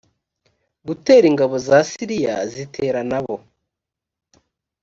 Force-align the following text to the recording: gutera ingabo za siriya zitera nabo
gutera 0.87 1.25
ingabo 1.31 1.55
za 1.67 1.79
siriya 1.89 2.35
zitera 2.53 2.99
nabo 3.09 3.35